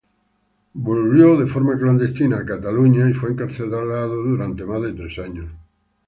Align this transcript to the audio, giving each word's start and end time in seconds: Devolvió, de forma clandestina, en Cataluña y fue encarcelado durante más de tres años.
Devolvió, 0.77 1.27
de 1.41 1.45
forma 1.51 1.75
clandestina, 1.77 2.39
en 2.39 2.47
Cataluña 2.47 3.07
y 3.07 3.13
fue 3.13 3.29
encarcelado 3.33 4.15
durante 4.23 4.65
más 4.65 4.81
de 4.81 4.93
tres 4.93 5.19
años. 5.19 5.51